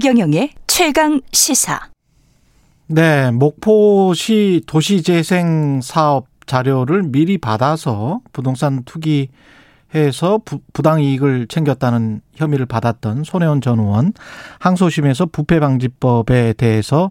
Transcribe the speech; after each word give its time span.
최경영의 0.00 0.50
최강 0.68 1.20
시사. 1.32 1.80
네, 2.86 3.32
목포시 3.32 4.62
도시재생 4.64 5.80
사업 5.82 6.28
자료를 6.46 7.02
미리 7.02 7.36
받아서 7.36 8.20
부동산 8.32 8.84
투기해서 8.84 10.38
부, 10.44 10.60
부당 10.72 11.02
이익을 11.02 11.48
챙겼다는 11.48 12.20
혐의를 12.36 12.66
받았던 12.66 13.24
손혜원 13.24 13.60
전 13.60 13.80
의원 13.80 14.12
항소심에서 14.60 15.26
부패방지법에 15.26 16.52
대해서 16.52 17.10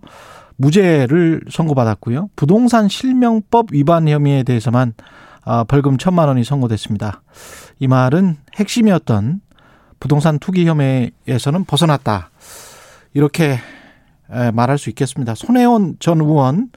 무죄를 0.55 1.41
선고받았고요. 1.51 2.29
부동산 2.37 2.87
실명법 2.87 3.73
위반 3.73 4.07
혐의에 4.07 4.43
대해서만 4.43 4.93
아, 5.43 5.65
벌금 5.65 5.97
천만 5.97 6.29
원이 6.29 6.45
선고됐습니다. 6.45 7.21
이 7.79 7.87
말은 7.87 8.37
핵심이었던 8.55 9.41
부동산 9.99 10.39
투기 10.39 10.65
혐의에서는 10.65 11.65
벗어났다. 11.65 12.29
이렇게 13.17 13.55
말할 14.53 14.77
수 14.77 14.89
있겠습니다. 14.89 15.33
손혜원 15.33 15.95
전 15.99 16.21
의원 16.21 16.69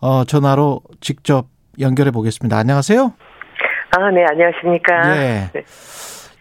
어, 0.00 0.22
전화로 0.24 0.82
직접 1.00 1.48
연결해 1.80 2.12
보겠습니다. 2.12 2.56
안녕하세요. 2.56 3.12
아, 3.96 4.10
네, 4.12 4.24
안녕하십니까. 4.30 5.16
예. 5.16 5.50
네. 5.52 5.64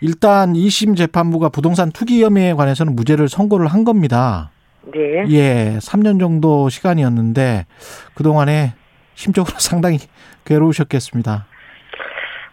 일단 0.01 0.53
2심 0.53 0.95
재판부가 0.95 1.49
부동산 1.49 1.91
투기 1.91 2.23
혐의에 2.23 2.53
관해서는 2.53 2.95
무죄를 2.95 3.27
선고를 3.27 3.65
한 3.65 3.85
겁니다. 3.85 4.51
네. 4.93 5.25
예, 5.29 5.77
3년 5.79 6.19
정도 6.19 6.69
시간이었는데 6.69 7.65
그동안에 8.13 8.73
심적으로 9.15 9.55
상당히 9.57 9.97
괴로우셨겠습니다. 10.45 11.47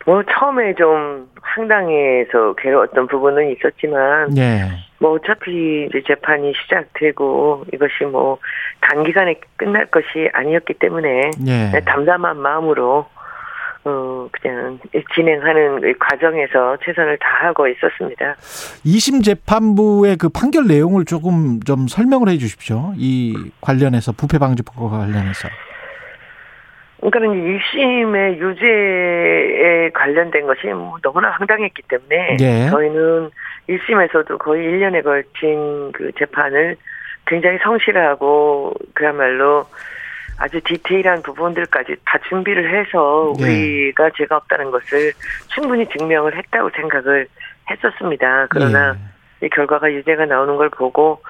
뭐 0.07 0.23
처음에 0.23 0.75
좀 0.77 1.29
황당해서 1.43 2.55
괴로웠던 2.57 3.09
부분은 3.09 3.51
있었지만 3.53 4.39
예. 4.39 4.69
뭐 4.99 5.13
어차피 5.13 5.89
이제 5.89 6.01
재판이 6.07 6.53
시작되고 6.63 7.65
이것이 7.75 8.05
뭐 8.05 8.39
단기간에 8.81 9.35
끝날 9.57 9.87
것이 9.87 10.31
아니었기 10.33 10.75
때문에 10.75 11.31
예. 11.49 11.81
담담한 11.85 12.39
마음으로 12.39 13.07
어 13.85 14.29
그냥 14.31 14.79
진행하는 15.15 15.95
과정에서 15.99 16.77
최선을 16.85 17.19
다하고 17.19 17.69
있었습니다. 17.69 18.35
2심 18.85 19.25
재판부의 19.25 20.17
그 20.17 20.29
판결 20.29 20.67
내용을 20.67 21.05
조금 21.05 21.61
좀 21.61 21.89
설명을 21.89 22.29
해 22.29 22.39
주십시오. 22.39 22.93
이 22.97 23.51
관련해서 23.61 24.13
부패 24.13 24.39
방지법과 24.39 24.99
관련해서. 24.99 25.49
그러니까 27.01 27.35
1심의 27.35 28.39
유죄에 28.39 29.91
관련된 29.91 30.47
것이 30.47 30.67
뭐 30.69 30.97
너무나 31.03 31.31
황당했기 31.31 31.83
때문에 31.89 32.37
예. 32.41 32.71
저희는 32.71 33.31
1심에서도 33.69 34.39
거의 34.39 34.67
1년에 34.67 35.05
걸친 35.05 35.93
그 35.93 36.11
재판을 36.19 36.77
굉장히 37.27 37.59
성실하고 37.63 38.75
그야말로 38.95 39.67
아주 40.39 40.61
디테일한 40.63 41.23
부분들까지 41.23 41.97
다 42.05 42.19
준비를 42.29 42.75
해서 42.75 43.33
예. 43.41 43.45
우리가 43.45 44.11
죄가 44.17 44.37
없다는 44.37 44.71
것을 44.71 45.13
충분히 45.55 45.87
증명을 45.89 46.37
했다고 46.37 46.71
생각을 46.71 47.27
했었습니다. 47.71 48.47
그러나 48.51 48.97
예. 49.43 49.47
이 49.47 49.51
결과가 49.51 49.93
유죄가 49.93 50.25
나오는 50.25 50.57
걸 50.57 50.71
보고 50.71 51.21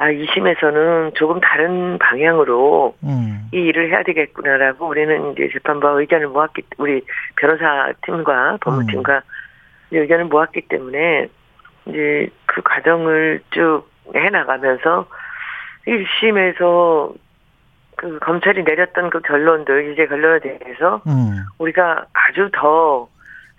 아, 0.00 0.10
2심에서는 0.10 1.14
조금 1.14 1.40
다른 1.40 1.98
방향으로 1.98 2.96
음. 3.02 3.48
이 3.52 3.58
일을 3.58 3.90
해야 3.90 4.02
되겠구나라고 4.02 4.88
우리는 4.88 5.32
이제 5.32 5.50
재판부와 5.52 6.00
의견을 6.00 6.28
모았기, 6.28 6.62
우리 6.78 7.02
변호사 7.36 7.92
팀과 8.06 8.58
법무팀과 8.62 9.16
음. 9.16 9.20
의견을 9.92 10.24
모았기 10.26 10.62
때문에 10.62 11.28
이제 11.86 12.28
그 12.46 12.62
과정을 12.62 13.42
쭉 13.50 13.84
해나가면서 14.14 15.06
1심에서 15.86 17.14
그 17.96 18.18
검찰이 18.20 18.62
내렸던 18.62 19.10
그 19.10 19.20
결론들, 19.20 19.86
유죄 19.86 20.06
결론에 20.06 20.40
대해서 20.40 21.02
음. 21.06 21.44
우리가 21.58 22.06
아주 22.12 22.50
더 22.52 23.08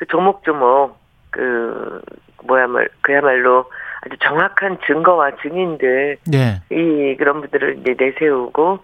그 0.01 0.07
조목조목 0.07 0.97
그 1.29 2.01
뭐야말 2.43 2.89
그야말로 3.01 3.69
아주 4.01 4.17
정확한 4.19 4.79
증거와 4.85 5.31
증인들 5.41 6.17
예. 6.33 6.61
이 6.75 7.15
그런 7.17 7.41
분들을 7.41 7.79
이제 7.79 7.95
내세우고 7.97 8.79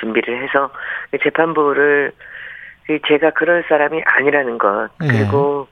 준비를 0.00 0.42
해서 0.42 0.70
재판부를 1.22 2.12
제가 3.06 3.30
그럴 3.30 3.64
사람이 3.68 4.02
아니라는 4.04 4.58
것 4.58 4.88
예. 5.02 5.08
그리고 5.08 5.68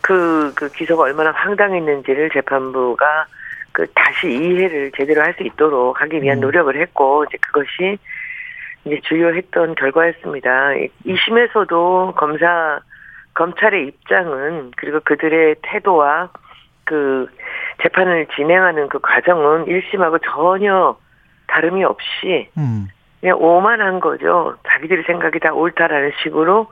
그, 0.00 0.52
그 0.54 0.70
기소가 0.70 1.04
얼마나 1.04 1.30
황당했는지를 1.32 2.30
재판부가 2.30 3.26
그 3.72 3.86
다시 3.94 4.28
이해를 4.28 4.92
제대로 4.96 5.22
할 5.22 5.34
수 5.34 5.44
있도록 5.44 6.00
하기 6.00 6.22
위한 6.22 6.38
음. 6.38 6.40
노력을 6.42 6.76
했고 6.76 7.24
이제 7.24 7.38
그것이 7.40 7.98
이제 8.84 9.00
주요했던 9.02 9.76
결과였습니다. 9.76 10.70
2심에서도 11.06 12.14
검사 12.14 12.80
검찰의 13.34 13.86
입장은 13.86 14.72
그리고 14.76 15.00
그들의 15.00 15.56
태도와 15.62 16.30
그 16.84 17.28
재판을 17.82 18.26
진행하는 18.36 18.88
그 18.88 18.98
과정은 19.00 19.66
1심하고 19.66 20.20
전혀 20.24 20.96
다름이 21.46 21.84
없이 21.84 22.48
음. 22.56 22.88
그냥 23.20 23.38
오만한 23.40 24.00
거죠. 24.00 24.56
자기들의 24.66 25.04
생각이 25.04 25.38
다 25.38 25.52
옳다라는 25.52 26.12
식으로 26.22 26.68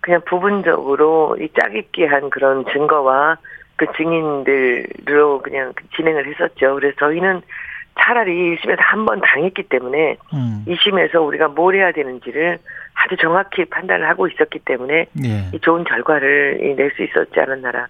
그냥 0.00 0.20
부분적으로 0.26 1.36
이 1.40 1.48
짜깁기 1.58 2.06
한 2.06 2.28
그런 2.30 2.64
증거와 2.72 3.36
그 3.76 3.86
증인들로 3.96 5.42
그냥 5.42 5.72
진행을 5.96 6.26
했었죠. 6.26 6.74
그래서 6.74 6.96
저희는 6.98 7.42
차라리 8.00 8.56
1심에서 8.56 8.76
한 8.78 9.04
번 9.06 9.20
당했기 9.20 9.64
때문에 9.64 10.16
음. 10.34 10.64
2심에서 10.66 11.24
우리가 11.26 11.48
뭘 11.48 11.74
해야 11.76 11.92
되는지를 11.92 12.58
아주 12.94 13.16
정확히 13.20 13.64
판단을 13.64 14.08
하고 14.08 14.26
있었기 14.28 14.60
때문에 14.64 15.06
예. 15.24 15.48
이 15.52 15.58
좋은 15.60 15.82
결과를 15.84 16.74
낼 16.76 16.90
수 16.94 17.02
있었지 17.02 17.40
않았나라는 17.40 17.88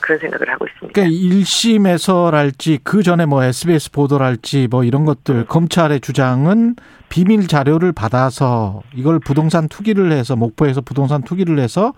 그런 0.00 0.18
생각을 0.18 0.48
하고 0.50 0.66
있습니다. 0.66 0.92
그러니까 0.92 1.10
1심에서랄지 1.12 2.80
그 2.84 3.02
전에 3.02 3.26
뭐 3.26 3.42
SBS 3.44 3.90
보도랄지 3.90 4.68
뭐 4.70 4.84
이런 4.84 5.04
것들 5.04 5.46
검찰의 5.46 6.00
주장은 6.00 6.76
비밀 7.08 7.46
자료를 7.48 7.92
받아서 7.92 8.82
이걸 8.94 9.18
부동산 9.18 9.68
투기를 9.68 10.12
해서 10.12 10.36
목포에서 10.36 10.80
부동산 10.80 11.22
투기를 11.22 11.58
해서 11.58 11.92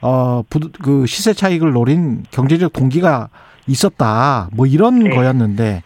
어그 0.00 1.06
시세 1.06 1.32
차익을 1.32 1.72
노린 1.72 2.22
경제적 2.30 2.72
동기가 2.72 3.28
있었다. 3.66 4.48
뭐 4.54 4.66
이런 4.66 5.00
네. 5.00 5.10
거였는데 5.10 5.82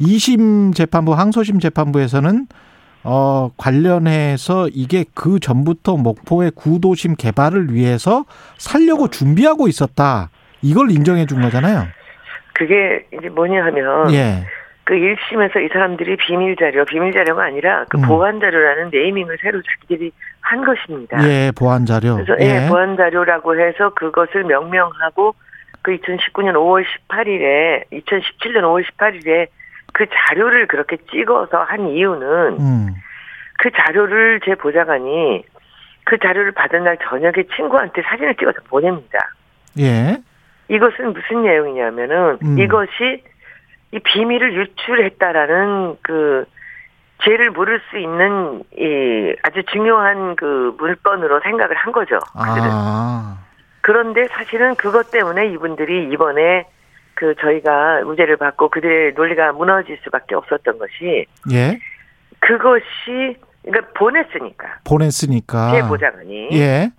2심 0.00 0.74
재판부 0.74 1.14
항소심 1.14 1.60
재판부에서는 1.60 2.46
어 3.04 3.50
관련해서 3.56 4.68
이게 4.72 5.04
그 5.14 5.38
전부터 5.38 5.96
목포의 5.96 6.52
구도심 6.54 7.14
개발을 7.16 7.72
위해서 7.72 8.24
살려고 8.58 9.08
준비하고 9.08 9.68
있었다. 9.68 10.30
이걸 10.62 10.90
인정해 10.90 11.26
준 11.26 11.40
거잖아요. 11.40 11.86
그게 12.54 13.06
이제 13.12 13.28
뭐냐 13.28 13.64
하면 13.66 14.12
예. 14.12 14.44
그 14.88 14.94
1심에서 14.94 15.64
이 15.64 15.68
사람들이 15.68 16.16
비밀 16.16 16.56
자료, 16.56 16.84
비밀 16.86 17.12
자료가 17.12 17.44
아니라 17.44 17.84
그 17.90 17.98
음. 17.98 18.02
보안 18.02 18.40
자료라는 18.40 18.90
네이밍을 18.90 19.36
새로 19.42 19.60
자기들이 19.62 20.10
한 20.40 20.64
것입니다. 20.64 21.22
예, 21.28 21.52
보안 21.56 21.84
자료. 21.84 22.14
그래서 22.16 22.34
예, 22.40 22.66
보안 22.68 22.96
자료라고 22.96 23.60
해서 23.60 23.90
그것을 23.94 24.44
명명하고 24.44 25.34
그 25.82 25.96
2019년 25.98 26.54
5월 26.54 26.84
18일에 27.08 27.84
2017년 27.92 28.62
5월 28.62 28.82
18일에 28.84 29.48
그 29.98 30.06
자료를 30.08 30.68
그렇게 30.68 30.96
찍어서 31.10 31.64
한 31.64 31.88
이유는 31.88 32.60
음. 32.60 32.94
그 33.58 33.68
자료를 33.72 34.40
제 34.44 34.54
보좌관이 34.54 35.44
그 36.04 36.18
자료를 36.18 36.52
받은 36.52 36.84
날 36.84 36.96
저녁에 37.02 37.42
친구한테 37.56 38.02
사진을 38.02 38.36
찍어서 38.36 38.60
보냅니다. 38.68 39.18
예. 39.80 40.16
이것은 40.68 41.14
무슨 41.14 41.42
내용이냐면은 41.42 42.38
음. 42.44 42.58
이것이 42.60 43.24
이 43.90 43.98
비밀을 43.98 44.54
유출했다라는 44.54 45.96
그 46.02 46.44
죄를 47.24 47.50
물을 47.50 47.80
수 47.90 47.98
있는 47.98 48.62
이 48.76 49.34
아주 49.42 49.64
중요한 49.64 50.36
그 50.36 50.76
물건으로 50.78 51.40
생각을 51.40 51.74
한 51.74 51.90
거죠. 51.90 52.20
그들은. 52.34 52.70
아. 52.70 53.38
그런데 53.80 54.28
사실은 54.28 54.76
그것 54.76 55.10
때문에 55.10 55.48
이분들이 55.48 56.08
이번에 56.12 56.68
그 57.18 57.34
저희가 57.40 58.02
무죄를 58.04 58.36
받고 58.36 58.68
그들의 58.68 59.14
논리가 59.14 59.50
무너질 59.52 59.98
수밖에 60.04 60.36
없었던 60.36 60.78
것이 60.78 61.26
예. 61.50 61.76
그것이 62.38 63.36
그러니까 63.64 63.92
보냈으니까 63.94 64.78
보냈으니까. 64.84 65.72
제 65.72 65.82
보좌관이 65.88 66.50
예. 66.52 66.92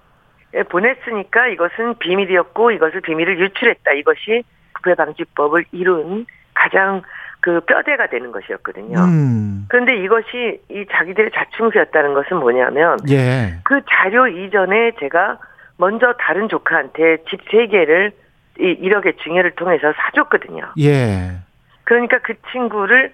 예, 0.56 0.63
보냈으니까 0.63 1.48
이것은 1.48 2.00
비밀이었고 2.00 2.71
이것을 2.71 3.00
비밀을 3.00 3.39
유출했다. 3.39 3.94
이것이 3.94 4.44
부패 4.74 4.94
방지법을 4.95 5.63
이룬 5.71 6.25
가장 6.54 7.01
그 7.39 7.62
뼈대가 7.62 8.07
되는 8.07 8.33
것이었거든요. 8.33 9.00
음. 9.00 9.68
그런데 9.69 9.95
이것이 10.04 10.60
이 10.69 10.86
자기들의 10.92 11.31
자충수였다는 11.33 12.13
것은 12.13 12.36
뭐냐면 12.38 12.98
예. 13.10 13.62
그 13.63 13.80
자료 13.89 14.27
이전에 14.27 14.92
제가 15.00 15.39
먼저 15.77 16.13
다른 16.19 16.50
조카한테 16.50 17.24
집 17.30 17.39
세 17.50 17.68
개를 17.68 18.12
이 18.59 18.75
1억의 18.81 19.21
증여를 19.23 19.51
통해서 19.51 19.94
사줬거든요. 19.94 20.73
예. 20.79 21.38
그러니까 21.83 22.19
그 22.19 22.33
친구를 22.51 23.13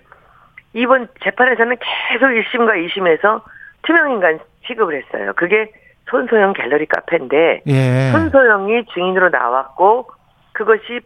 이번 0.74 1.08
재판에서는 1.24 1.78
계속 2.10 2.26
1심과 2.26 2.88
2심에서 2.88 3.42
투명인간 3.84 4.40
취급을 4.68 5.02
했어요. 5.02 5.34
그게 5.36 5.72
손소영 6.10 6.54
갤러리 6.54 6.86
카페인데 6.86 7.62
예. 7.68 8.12
손소영이 8.12 8.86
증인으로 8.94 9.30
나왔고 9.30 10.10
그것이 10.54 11.02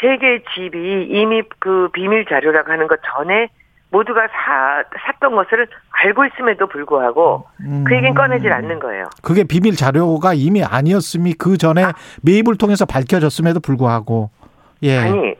세 0.00 0.16
개의 0.16 0.42
집이 0.54 1.08
이미 1.10 1.42
그 1.58 1.88
비밀 1.92 2.24
자료라고 2.26 2.70
하는 2.70 2.86
것 2.86 3.00
전에 3.02 3.48
모두가 3.90 4.28
사, 4.28 4.82
샀던 5.06 5.34
것을 5.34 5.66
알고 5.90 6.26
있음에도 6.26 6.66
불구하고 6.66 7.46
그 7.86 7.94
얘기는 7.94 8.12
꺼내질 8.14 8.52
않는 8.52 8.78
거예요. 8.80 9.04
그게 9.22 9.44
비밀 9.44 9.76
자료가 9.76 10.34
이미 10.34 10.62
아니었음이 10.62 11.34
그 11.34 11.56
전에 11.56 11.84
매입을 12.22 12.58
통해서 12.58 12.84
밝혀졌음에도 12.84 13.60
불구하고 13.60 14.30
예. 14.82 14.98
아니 14.98 15.34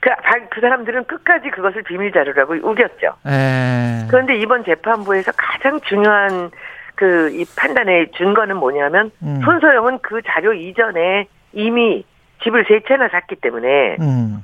그, 0.00 0.10
바- 0.10 0.48
그 0.50 0.60
사람들은 0.60 1.04
끝까지 1.04 1.50
그것을 1.50 1.82
비밀 1.82 2.12
자료라고 2.12 2.54
우겼죠. 2.56 3.14
예. 3.26 4.06
그런데 4.10 4.36
이번 4.36 4.64
재판부에서 4.64 5.32
가장 5.36 5.80
중요한 5.80 6.50
그 6.96 7.30
이 7.32 7.44
판단의 7.58 8.12
증거는 8.16 8.56
뭐냐면 8.58 9.10
음. 9.22 9.40
손소영은 9.44 9.98
그 10.02 10.20
자료 10.26 10.52
이전에 10.52 11.26
이미 11.52 12.04
집을 12.44 12.66
세 12.68 12.80
채나 12.86 13.08
샀기 13.08 13.36
때문에 13.36 13.96
음. 14.00 14.42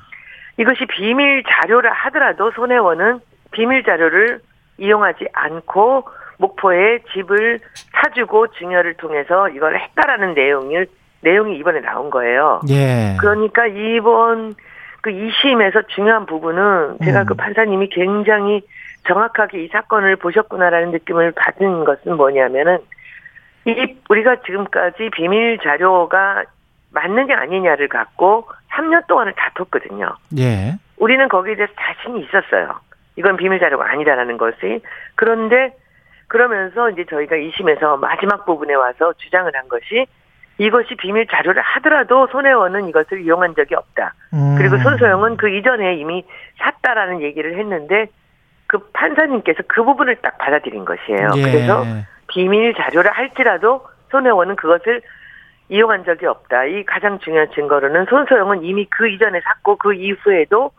이것이 0.56 0.86
비밀 0.86 1.44
자료라 1.46 1.92
하더라도 1.92 2.50
손혜원은 2.50 3.20
비밀 3.50 3.82
자료를 3.84 4.40
이용하지 4.78 5.28
않고 5.32 6.08
목포에 6.38 7.00
집을 7.12 7.60
사주고 7.92 8.48
증여를 8.52 8.94
통해서 8.94 9.48
이걸 9.50 9.78
했다라는 9.78 10.34
내용을 10.34 10.86
내용이 11.22 11.58
이번에 11.58 11.80
나온 11.80 12.10
거예요. 12.10 12.60
예. 12.70 13.16
그러니까 13.20 13.66
이번 13.66 14.54
그 15.02 15.10
2심에서 15.10 15.86
중요한 15.88 16.26
부분은 16.26 16.98
제가 17.04 17.22
음. 17.22 17.26
그 17.26 17.34
판사님이 17.34 17.88
굉장히 17.90 18.62
정확하게 19.06 19.64
이 19.64 19.68
사건을 19.68 20.16
보셨구나라는 20.16 20.90
느낌을 20.92 21.32
받은 21.32 21.84
것은 21.84 22.16
뭐냐면은 22.16 22.78
이 23.66 23.96
우리가 24.08 24.36
지금까지 24.46 25.10
비밀 25.12 25.58
자료가 25.62 26.44
맞느냐 26.92 27.38
아니냐를 27.38 27.88
갖고 27.88 28.48
3년 28.72 29.06
동안을 29.06 29.34
다퉜거든요. 29.34 30.14
예. 30.38 30.76
우리는 30.96 31.28
거기에 31.28 31.56
대해서 31.56 31.72
자신이 31.78 32.24
있었어요. 32.24 32.74
이건 33.16 33.36
비밀 33.36 33.58
자료가 33.60 33.90
아니다라는 33.90 34.38
것이. 34.38 34.80
그런데 35.14 35.74
그러면서 36.28 36.90
이제 36.90 37.04
저희가 37.04 37.36
2심에서 37.36 37.98
마지막 37.98 38.46
부분에 38.46 38.74
와서 38.74 39.12
주장을 39.18 39.50
한 39.54 39.68
것이 39.68 40.06
이것이 40.58 40.94
비밀 40.96 41.26
자료를 41.26 41.62
하더라도 41.62 42.26
손혜원은 42.28 42.88
이것을 42.88 43.22
이용한 43.22 43.54
적이 43.54 43.74
없다. 43.76 44.14
음. 44.34 44.54
그리고 44.58 44.76
손소영은 44.78 45.36
그 45.38 45.48
이전에 45.48 45.94
이미 45.94 46.24
샀다라는 46.58 47.22
얘기를 47.22 47.58
했는데 47.58 48.08
그 48.66 48.78
판사님께서 48.92 49.62
그 49.66 49.82
부분을 49.82 50.16
딱 50.16 50.38
받아들인 50.38 50.84
것이에요. 50.84 51.30
예. 51.36 51.42
그래서 51.42 51.82
비밀 52.28 52.74
자료를 52.74 53.10
할지라도 53.10 53.84
손혜원은 54.10 54.56
그것을 54.56 55.00
이용한 55.70 56.04
적이 56.04 56.26
없다. 56.26 56.64
이 56.66 56.84
가장 56.84 57.18
중요한 57.20 57.50
증거로는 57.52 58.04
손소영은 58.06 58.62
이미 58.62 58.86
그 58.90 59.08
이전에 59.08 59.40
샀고 59.40 59.76
그 59.76 59.94
이후에도 59.94 60.72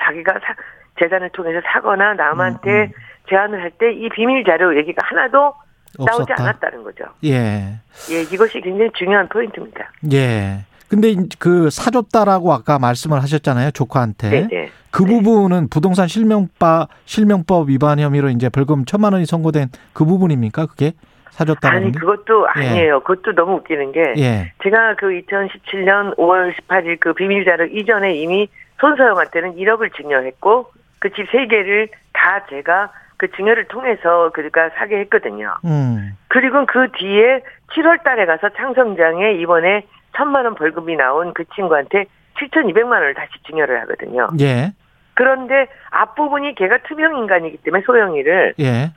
자기가 0.00 0.34
사- 0.40 0.54
재산을 0.98 1.30
통해서 1.30 1.60
사거나 1.66 2.14
남한테 2.14 2.70
음, 2.70 2.82
음. 2.84 2.92
제안을 3.28 3.62
할 3.62 3.70
때 3.78 3.92
이 3.92 4.08
비밀 4.10 4.44
자료 4.44 4.76
얘기가 4.76 5.06
하나도 5.06 5.54
나오지 5.98 6.22
없었다. 6.22 6.42
않았다는 6.42 6.82
거죠. 6.84 7.04
예. 7.24 7.78
예, 8.10 8.22
이것이 8.32 8.60
굉장히 8.60 8.90
중요한 8.94 9.28
포인트입니다. 9.28 9.90
예. 10.12 10.64
근데 10.88 11.08
이- 11.10 11.28
그 11.38 11.70
사줬다라고 11.70 12.52
아까 12.52 12.78
말씀을 12.78 13.22
하셨잖아요. 13.22 13.70
조카한테. 13.70 14.28
네, 14.30 14.48
네. 14.50 14.70
그 14.90 15.04
네. 15.04 15.08
부분은 15.14 15.68
부동산 15.70 16.06
실명법 16.08 16.88
실명법 17.06 17.68
위반 17.70 17.98
혐의로 17.98 18.28
이제 18.28 18.48
벌금 18.50 18.84
천만 18.84 19.12
원이 19.14 19.24
선고된 19.24 19.68
그 19.94 20.04
부분입니까? 20.04 20.66
그게 20.66 20.92
사줬다는 21.30 21.76
아니 21.78 21.92
게? 21.92 21.98
그것도 21.98 22.46
예. 22.58 22.60
아니에요. 22.68 23.00
그것도 23.00 23.34
너무 23.34 23.56
웃기는 23.56 23.92
게 23.92 24.14
예. 24.18 24.52
제가 24.62 24.96
그 24.96 25.06
2017년 25.06 26.14
5월 26.18 26.52
18일 26.54 27.00
그 27.00 27.14
비밀 27.14 27.44
자료 27.46 27.64
이전에 27.64 28.14
이미 28.16 28.48
손소영한테는 28.80 29.56
1억을 29.56 29.94
증여했고 29.96 30.66
그 31.02 31.10
집 31.10 31.26
세 31.32 31.46
개를 31.46 31.88
다 32.12 32.46
제가 32.48 32.90
그 33.16 33.30
증여를 33.32 33.66
통해서 33.66 34.30
그가 34.30 34.70
사게 34.70 34.98
했거든요. 35.00 35.52
음. 35.64 36.16
그리고 36.28 36.64
그 36.66 36.88
뒤에 36.92 37.40
7월 37.72 38.02
달에 38.04 38.24
가서 38.26 38.50
창성장에 38.50 39.32
이번에 39.34 39.82
천만 40.16 40.44
원 40.44 40.54
벌금이 40.54 40.94
나온 40.96 41.32
그 41.34 41.44
친구한테 41.54 42.04
7,200만 42.38 42.92
원을 42.92 43.14
다시 43.14 43.30
증여를 43.46 43.80
하거든요. 43.82 44.28
예. 44.40 44.72
그런데 45.14 45.66
앞부분이 45.90 46.54
걔가 46.54 46.78
투명 46.88 47.16
인간이기 47.16 47.58
때문에 47.58 47.82
소영이를 47.84 48.54
예. 48.60 48.92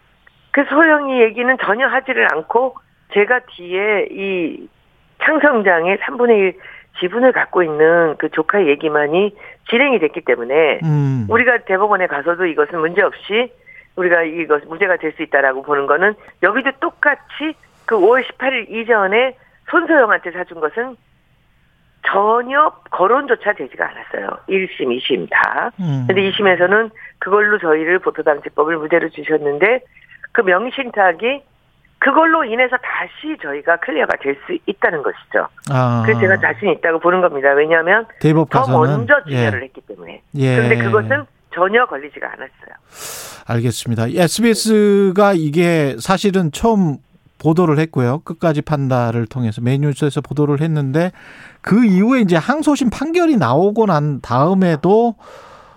그 0.52 0.64
소영이 0.66 1.22
얘기는 1.22 1.58
전혀 1.64 1.88
하지를 1.88 2.28
않고 2.32 2.76
제가 3.14 3.40
뒤에 3.56 4.08
이 4.12 4.68
창성장의 5.24 5.98
3분의 5.98 6.38
1 6.38 6.54
지분을 7.00 7.32
갖고 7.32 7.64
있는 7.64 8.16
그 8.18 8.30
조카 8.30 8.66
얘기만이 8.66 9.36
진행이 9.70 10.00
됐기 10.00 10.22
때문에 10.22 10.80
음. 10.84 11.28
우리가 11.30 11.60
대법원에 11.66 12.08
가서도 12.08 12.46
이것은 12.46 12.80
문제 12.80 13.02
없이 13.02 13.52
우리가 13.96 14.24
이것 14.24 14.66
무죄가 14.68 14.98
될 14.98 15.14
수 15.14 15.24
있다라고 15.24 15.62
보는 15.64 15.88
거는 15.88 16.14
여기도 16.44 16.72
똑같이 16.80 17.56
그 17.86 17.96
5월 17.98 18.24
18일 18.26 18.70
이전에 18.70 19.38
손소영한테 19.70 20.32
사준 20.32 20.60
것은 20.60 20.96
전혀 22.08 22.70
거론조차 22.92 23.54
되지가 23.54 23.90
않았어요. 23.90 24.38
1심, 24.48 24.96
2심 25.00 25.28
다. 25.30 25.72
음. 25.80 26.06
근데 26.08 26.22
2심에서는 26.30 26.92
그걸로 27.20 27.58
저희를 27.58 28.00
보토방지법을 28.00 28.78
무죄로 28.78 29.10
주셨는데 29.10 29.80
그 30.32 30.42
명의신탁이 30.42 31.42
그걸로 32.00 32.44
인해서 32.44 32.76
다시 32.78 33.36
저희가 33.42 33.78
clear가 33.78 34.18
될 34.22 34.36
수 34.46 34.58
있다는 34.68 35.02
것이죠. 35.02 35.48
아. 35.72 36.04
그래서 36.06 36.20
제가 36.20 36.38
자신 36.40 36.70
있다고 36.70 37.00
보는 37.00 37.22
겁니다. 37.22 37.52
왜냐하면 37.54 38.06
대법 38.20 38.50
더 38.50 38.68
먼저 38.68 39.14
증여를 39.28 39.62
예. 39.62 39.66
했기 39.66 39.82
때문에. 39.82 40.22
예. 40.36 40.56
그런데 40.56 40.78
그것은 40.78 41.26
전혀 41.54 41.86
걸리지가 41.86 42.28
않았어요. 42.28 42.76
알겠습니다. 43.48 44.08
SBS가 44.10 45.34
이게 45.34 45.96
사실은 46.00 46.52
처음 46.52 46.98
보도를 47.40 47.80
했고요. 47.80 48.20
끝까지 48.24 48.62
판다를 48.62 49.26
통해서 49.28 49.62
메인 49.62 49.79
뉴스에서 49.79 50.22
보도를 50.22 50.62
했는데 50.62 51.12
그 51.62 51.86
이후에 51.86 52.22
이제 52.22 52.36
항소심 52.36 52.90
판결이 52.90 53.38
나오고 53.38 53.86
난 53.88 54.20
다음에도 54.22 55.16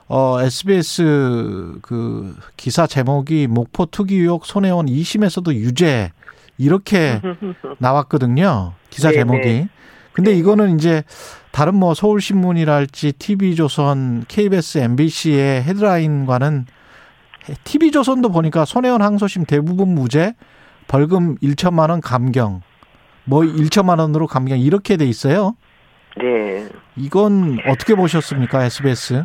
어 0.08 0.40
SBS 0.40 1.78
그 1.82 2.34
기사 2.56 2.86
제목이 2.86 3.46
목포 3.46 3.86
투기 3.86 4.16
의혹 4.16 4.46
손해원 4.46 4.86
2심에서도 4.86 5.52
유죄 5.54 6.12
이렇게 6.56 7.20
나왔거든요. 7.78 8.72
기사 8.90 9.10
네, 9.10 9.16
제목이. 9.16 9.44
네. 9.44 9.68
근데 10.12 10.32
이거는 10.32 10.76
이제 10.76 11.04
다른 11.52 11.74
뭐 11.76 11.94
서울신문이랄지 11.94 13.12
TV조선, 13.12 14.24
KBS, 14.26 14.78
MBC의 14.78 15.62
헤드라인과는 15.62 16.66
TV조선도 17.64 18.30
보니까 18.30 18.64
손혜원 18.64 19.02
항소심 19.02 19.44
대부분 19.44 19.94
무죄, 19.94 20.34
벌금 20.88 21.36
1천만 21.36 21.90
원 21.90 22.00
감경, 22.00 22.62
뭐 23.24 23.42
1천만 23.42 24.00
원으로 24.00 24.26
감경 24.26 24.58
이렇게 24.58 24.96
돼 24.96 25.04
있어요. 25.04 25.54
네. 26.20 26.68
이건 26.96 27.58
어떻게 27.68 27.94
보셨습니까, 27.94 28.64
SBS? 28.64 29.24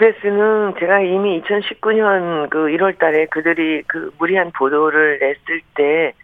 SBS는 0.00 0.74
제가 0.78 1.00
이미 1.00 1.42
2019년 1.42 2.48
그 2.48 2.58
1월 2.58 2.98
달에 2.98 3.26
그들이 3.26 3.82
그 3.86 4.10
무리한 4.18 4.50
보도를 4.52 5.18
냈을 5.18 5.60
때 5.74 6.14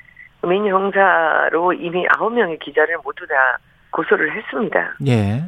민형사로 0.43 1.75
이미 1.75 2.07
9명의 2.07 2.59
기자를 2.59 2.97
모두 3.05 3.27
다 3.27 3.59
고소를 3.91 4.35
했습니다. 4.35 4.95
예. 5.07 5.43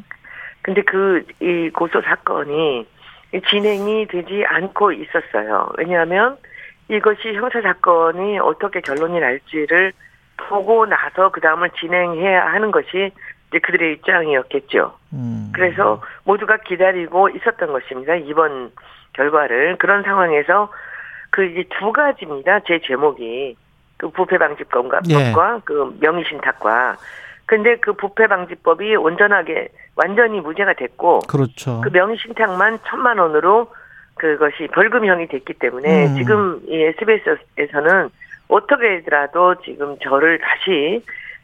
근데 0.62 0.82
그 0.82 1.24
이 1.40 1.70
고소 1.70 2.02
사건이 2.02 2.86
진행이 3.48 4.06
되지 4.08 4.44
않고 4.46 4.92
있었어요. 4.92 5.70
왜냐하면 5.78 6.36
이것이 6.88 7.34
형사 7.34 7.60
사건이 7.60 8.38
어떻게 8.38 8.80
결론이 8.80 9.20
날지를 9.20 9.92
보고 10.36 10.86
나서 10.86 11.30
그 11.30 11.40
다음을 11.40 11.70
진행해야 11.78 12.46
하는 12.46 12.70
것이 12.70 13.10
이제 13.48 13.58
그들의 13.58 13.94
입장이었겠죠. 13.94 14.94
음. 15.14 15.50
그래서 15.54 16.02
모두가 16.24 16.58
기다리고 16.58 17.28
있었던 17.30 17.72
것입니다. 17.72 18.14
이번 18.16 18.70
결과를 19.14 19.76
그런 19.78 20.02
상황에서 20.02 20.70
그 21.30 21.44
이제 21.44 21.64
두 21.78 21.92
가지입니다. 21.92 22.60
제 22.60 22.80
제목이 22.84 23.56
그 23.96 24.10
부패 24.10 24.38
방지법과 24.38 25.00
예. 25.08 25.32
법과 25.32 25.60
그 25.64 25.96
명의 26.00 26.24
신탁과 26.28 26.96
근데 27.46 27.76
그 27.76 27.94
부패 27.94 28.26
방지법이 28.26 28.94
온전하게 28.96 29.68
완전히 29.96 30.40
무죄가 30.40 30.74
됐고 30.74 31.20
그렇죠. 31.20 31.80
그 31.80 31.90
명의 31.90 32.16
신탁만 32.18 32.78
천만 32.86 33.18
원으로 33.18 33.68
그것이 34.16 34.68
벌금형이 34.72 35.28
됐기 35.28 35.54
때문에 35.54 36.08
음. 36.08 36.16
지금 36.16 36.60
이 36.66 36.82
SBS에서는 36.82 38.10
어떻게더라도 38.48 39.56
지금 39.62 39.96
저를 40.02 40.38
다시 40.38 41.02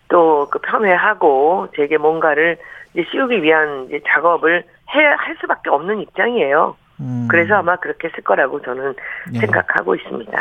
또그 0.09 0.59
폄훼하고 0.61 1.69
제게 1.77 1.97
뭔가를 1.99 2.59
이제 2.95 3.05
씌우기 3.11 3.43
위한 3.43 3.87
이제 3.89 4.01
작업을 4.09 4.65
해야 4.95 5.11
할 5.17 5.37
수밖에 5.41 5.71
없는 5.71 6.01
입장이에요. 6.01 6.77
음. 7.01 7.27
그래서 7.29 7.55
아마 7.55 7.77
그렇게 7.77 8.09
했을 8.09 8.23
거라고 8.23 8.63
저는 8.63 8.95
예. 9.35 9.39
생각하고 9.41 9.95
있습니다. 9.97 10.33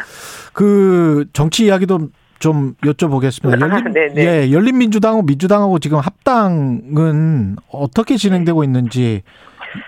그 0.54 1.26
정치 1.34 1.66
이야기도 1.66 2.10
좀 2.40 2.76
여쭤보겠습니다. 2.84 3.64
아, 3.64 3.68
열린, 3.78 3.94
네네. 3.94 4.14
예, 4.18 4.52
열린민주당하고 4.52 5.24
민주당하고 5.24 5.80
지금 5.80 6.00
합당은 6.00 7.56
어떻게 7.72 8.18
진행되고 8.18 8.64
있는지 8.64 9.24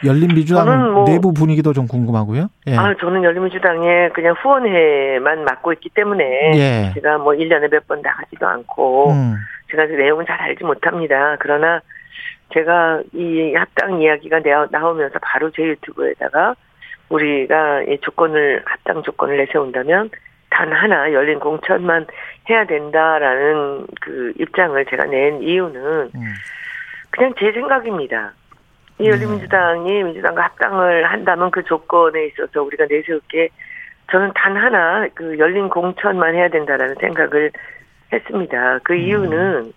열린민주당 0.03 0.93
뭐- 0.93 1.05
내부 1.05 1.33
분위기도 1.33 1.73
좀 1.73 1.87
궁금하고요. 1.87 2.47
예. 2.67 2.75
아, 2.75 2.93
저는 2.99 3.23
열린민주당에 3.23 4.09
그냥 4.15 4.33
후원회만 4.41 5.43
맡고 5.43 5.73
있기 5.73 5.89
때문에 5.89 6.23
예. 6.55 6.91
제가 6.95 7.17
뭐 7.19 7.33
1년에 7.33 7.69
몇 7.71 7.85
번 7.87 8.01
나가지도 8.01 8.47
않고 8.47 9.11
음. 9.11 9.35
제가 9.71 9.87
그 9.87 9.93
내용은 9.93 10.25
잘 10.25 10.41
알지 10.41 10.63
못합니다. 10.63 11.37
그러나 11.39 11.81
제가 12.53 13.01
이 13.13 13.53
합당 13.55 14.01
이야기가 14.01 14.41
나- 14.41 14.67
나오면서 14.71 15.19
바로 15.21 15.49
제 15.51 15.63
유튜브에다가 15.63 16.55
우리가 17.09 17.83
이 17.83 17.97
조건을 18.01 18.61
합당 18.65 19.03
조건을 19.03 19.37
내세운다면 19.37 20.09
단 20.49 20.71
하나 20.71 21.11
열린 21.11 21.39
공천만 21.39 22.05
해야 22.49 22.65
된다라는 22.65 23.87
그 24.01 24.33
입장을 24.39 24.83
제가 24.85 25.05
낸 25.05 25.41
이유는 25.41 26.11
음. 26.15 26.33
그냥 27.11 27.33
제 27.37 27.51
생각입니다. 27.51 28.33
이 28.99 29.03
네. 29.03 29.09
열린민주당이 29.09 30.03
민주당과 30.03 30.43
합당을 30.43 31.05
한다면 31.05 31.51
그 31.51 31.63
조건에 31.63 32.27
있어서 32.27 32.63
우리가 32.63 32.85
내세울 32.89 33.19
게 33.27 33.49
저는 34.11 34.31
단 34.35 34.55
하나 34.55 35.07
그 35.13 35.37
열린 35.37 35.67
공천만 35.67 36.33
해야 36.35 36.47
된다라는 36.47 36.95
생각을 37.01 37.51
했습니다. 38.15 38.79
그 38.83 38.95
이유는 38.95 39.73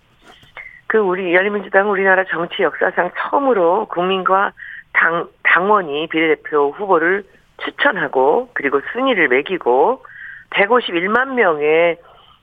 그 0.87 0.97
우리 0.97 1.33
열린민주당은 1.33 1.89
우리나라 1.91 2.23
정치 2.25 2.63
역사상 2.63 3.11
처음으로 3.17 3.85
국민과 3.85 4.53
당 4.93 5.27
당원이 5.43 6.07
비례대표 6.09 6.71
후보를 6.71 7.23
추천하고 7.63 8.49
그리고 8.53 8.81
순위를 8.91 9.27
매기고 9.27 10.03
151만 10.51 11.33
명의 11.35 11.97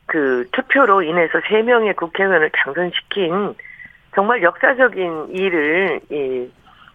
그 0.06 0.46
투표로 0.52 1.02
인해서 1.02 1.38
3명의 1.40 1.96
국회의원을 1.96 2.50
당선시킨 2.52 3.54
정말 4.14 4.42
역사적인 4.42 5.28
일을 5.30 6.00
이 6.10 6.50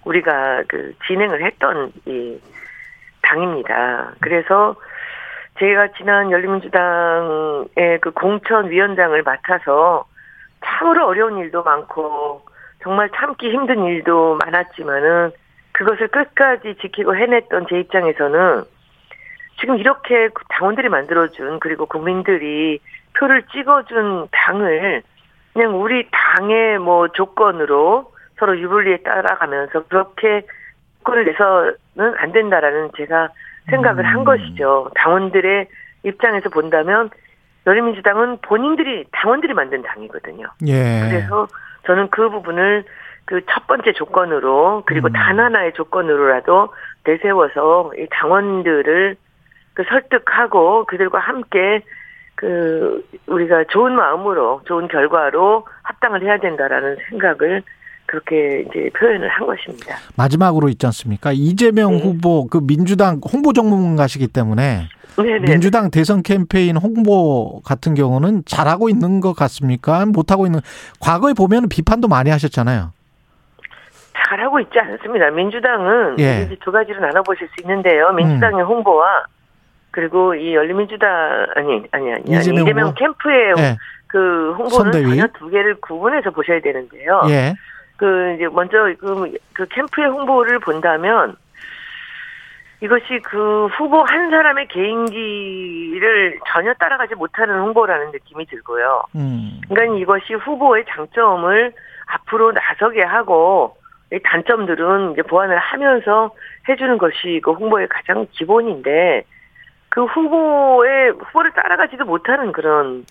우리가 0.06 0.64
그 0.68 0.94
진행을 1.06 1.44
했던 1.44 1.92
이 2.06 2.40
당입니다. 3.22 4.14
그래서 4.22 4.76
제가 5.62 5.90
지난 5.96 6.32
열린민주당의 6.32 8.00
그 8.02 8.10
공천위원장을 8.16 9.22
맡아서 9.22 10.06
참으로 10.66 11.06
어려운 11.06 11.38
일도 11.38 11.62
많고 11.62 12.42
정말 12.82 13.12
참기 13.16 13.52
힘든 13.52 13.84
일도 13.86 14.40
많았지만은 14.44 15.30
그것을 15.74 16.08
끝까지 16.08 16.78
지키고 16.82 17.16
해냈던 17.16 17.68
제 17.70 17.80
입장에서는 17.80 18.64
지금 19.60 19.78
이렇게 19.78 20.30
당원들이 20.50 20.90
만들어준 20.90 21.60
그리고 21.60 21.86
국민들이 21.86 22.80
표를 23.20 23.44
찍어준 23.54 24.30
당을 24.32 25.04
그냥 25.54 25.80
우리 25.80 26.08
당의 26.10 26.80
뭐 26.80 27.10
조건으로 27.10 28.12
서로 28.40 28.58
유불리에 28.58 29.04
따라가면서 29.04 29.84
그렇게 29.84 30.42
조건을 31.00 31.26
내서는 31.26 32.18
안 32.18 32.32
된다라는 32.32 32.90
제가 32.98 33.30
생각을 33.70 34.06
한 34.06 34.20
음. 34.20 34.24
것이죠. 34.24 34.90
당원들의 34.96 35.68
입장에서 36.04 36.50
본다면 36.50 37.10
열린민주당은 37.68 38.40
본인들이 38.42 39.06
당원들이 39.12 39.54
만든 39.54 39.84
당이거든요. 39.84 40.48
예. 40.68 41.08
그래서 41.10 41.48
저는 41.86 42.10
그 42.10 42.30
부분을 42.30 42.86
그 43.26 43.42
첫 43.50 43.66
번째 43.68 43.94
조건으로 43.94 44.84
그리고 44.86 45.08
음. 45.08 45.14
단 45.14 45.40
하나의 45.40 45.74
조건으로라도 45.74 46.74
내세워서 47.06 47.94
이 47.98 48.08
당원들을 48.12 49.16
그 49.74 49.84
설득하고 49.88 50.86
그들과 50.86 51.20
함께 51.20 51.82
그 52.36 53.08
우리가 53.28 53.66
좋은 53.70 53.96
마음으로 53.96 54.62
좋은 54.66 54.88
결과로 54.88 55.66
합당을 55.84 56.24
해야 56.24 56.40
된다라는 56.40 56.98
생각을 57.10 57.64
그렇게 58.12 58.66
이제 58.68 58.90
표현을 59.00 59.30
한 59.30 59.48
것입니다. 59.48 59.96
마지막으로 60.18 60.68
있지 60.68 60.86
않습니까? 60.88 61.32
이재명 61.32 61.92
네. 61.92 62.02
후보 62.02 62.46
그 62.48 62.60
민주당 62.62 63.22
홍보 63.24 63.54
전문가시기 63.54 64.28
때문에 64.28 64.90
네네. 65.16 65.40
민주당 65.40 65.90
대선 65.90 66.22
캠페인 66.22 66.76
홍보 66.76 67.62
같은 67.66 67.94
경우는 67.94 68.44
잘하고 68.46 68.90
있는 68.90 69.22
것 69.22 69.34
같습니까? 69.34 70.06
못하고 70.06 70.46
있는 70.46 70.60
과거에 71.00 71.34
보면 71.34 71.70
비판도 71.70 72.10
많이 72.10 72.30
하셨잖아요. 72.30 72.92
잘하고 74.14 74.60
있지 74.60 74.78
않습니다. 74.78 75.30
민주당은 75.32 76.20
예. 76.20 76.44
이제 76.46 76.58
두 76.62 76.72
가지로 76.72 77.00
나눠보실 77.00 77.48
수 77.48 77.62
있는데요. 77.64 78.12
민주당의 78.12 78.64
홍보와 78.66 79.24
그리고 79.92 80.36
이 80.36 80.54
열린민주당 80.54 81.10
아니 81.56 81.84
아니 81.92 82.12
아니 82.14 82.24
이재명 82.26 82.64
이재명? 82.66 82.94
캠프의 82.96 83.54
예. 83.58 83.78
그 84.08 84.54
홍보는 84.58 84.92
선대위? 84.92 85.18
전혀 85.18 85.28
두 85.40 85.50
개를 85.50 85.80
구분해서 85.80 86.32
보셔야 86.32 86.60
되는데요. 86.60 87.22
예. 87.30 87.56
그 88.02 88.34
이제 88.34 88.48
먼저 88.48 88.92
그, 89.00 89.38
그 89.54 89.68
캠프의 89.68 90.08
홍보를 90.08 90.58
본다면 90.58 91.36
이것이 92.82 93.20
그 93.24 93.68
후보 93.68 94.02
한 94.02 94.32
사람의 94.32 94.70
개인기를 94.70 96.40
전혀 96.48 96.74
따라가지 96.74 97.14
못하는 97.14 97.60
홍보라는 97.60 98.10
느낌이 98.10 98.48
들고요. 98.48 99.04
음. 99.14 99.62
그러니까 99.70 100.00
이것이 100.00 100.34
후보의 100.34 100.86
장점을 100.90 101.74
앞으로 102.08 102.54
나서게 102.54 103.04
하고 103.04 103.78
이 104.12 104.18
단점들은 104.24 105.12
이제 105.12 105.22
보완을 105.22 105.60
하면서 105.60 106.32
해주는 106.68 106.98
것이 106.98 107.40
그 107.44 107.52
홍보의 107.52 107.88
가장 107.88 108.26
기본인데 108.32 109.26
그 109.90 110.06
후보의 110.06 111.12
후보를 111.12 111.52
따라가지도 111.52 112.06
못하는 112.06 112.52
그런 112.52 113.06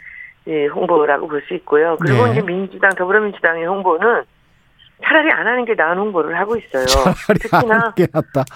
예, 0.48 0.66
홍보라고 0.66 1.28
볼 1.28 1.42
수 1.42 1.54
있고요. 1.54 1.96
그리고 2.00 2.24
네. 2.24 2.32
이제 2.32 2.42
민주당 2.42 2.90
더불어민주당의 2.90 3.66
홍보는 3.66 4.24
차라리 5.04 5.30
안 5.32 5.46
하는 5.46 5.64
게 5.64 5.74
나은 5.74 5.98
홍보를 5.98 6.38
하고 6.38 6.56
있어요. 6.56 6.84
차라리 6.86 7.38
특히나. 7.40 7.94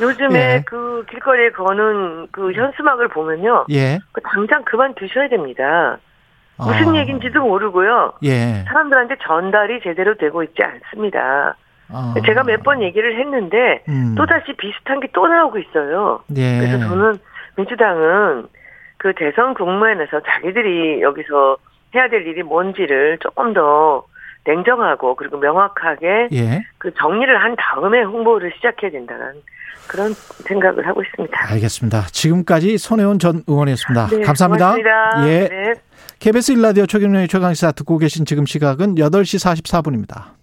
요즘에 0.00 0.38
예. 0.38 0.62
그 0.66 1.04
길거리에 1.10 1.50
거는 1.50 2.28
그 2.30 2.52
현수막을 2.52 3.08
보면요, 3.08 3.66
예. 3.70 3.98
그 4.12 4.20
당장 4.22 4.62
그만 4.64 4.94
두셔야 4.94 5.28
됩니다. 5.28 5.98
무슨 6.56 6.94
아. 6.94 6.96
얘기인지도 7.00 7.40
모르고요. 7.40 8.12
예. 8.24 8.64
사람들한테 8.68 9.16
전달이 9.26 9.80
제대로 9.82 10.14
되고 10.16 10.42
있지 10.44 10.62
않습니다. 10.62 11.56
아. 11.90 12.14
제가 12.24 12.44
몇 12.44 12.62
번 12.62 12.80
얘기를 12.82 13.18
했는데 13.18 13.82
음. 13.88 14.14
또다시 14.16 14.52
비슷한 14.56 15.00
게 15.00 15.08
또 15.12 15.26
나오고 15.26 15.58
있어요. 15.58 16.20
예. 16.36 16.58
그래서 16.60 16.78
저는 16.88 17.18
민주당은 17.56 18.46
그 18.98 19.12
대선 19.16 19.54
국면에서 19.54 20.20
자기들이 20.20 21.02
여기서 21.02 21.56
해야 21.94 22.08
될 22.08 22.26
일이 22.26 22.42
뭔지를 22.42 23.18
조금 23.18 23.52
더 23.52 24.04
냉정하고 24.46 25.16
그리고 25.16 25.38
명확하게 25.38 26.28
예. 26.32 26.64
그 26.78 26.92
정리를 26.94 27.36
한 27.42 27.56
다음에 27.56 28.02
홍보를 28.02 28.52
시작해야 28.56 28.90
된다는 28.90 29.42
그런 29.86 30.12
생각을 30.14 30.86
하고 30.86 31.02
있습니다. 31.02 31.52
알겠습니다. 31.52 32.06
지금까지 32.12 32.78
손혜원 32.78 33.18
전 33.18 33.42
의원이었습니다. 33.46 34.06
네, 34.08 34.22
감사합니다. 34.22 34.74
고맙습니다. 34.76 35.28
예. 35.28 35.48
네. 35.48 35.74
KBS 36.18 36.52
일라디오 36.52 36.86
최경련의 36.86 37.28
최강시사 37.28 37.72
듣고 37.72 37.98
계신 37.98 38.24
지금 38.24 38.46
시각은 38.46 38.94
8시 38.94 39.62
44분입니다. 39.62 40.34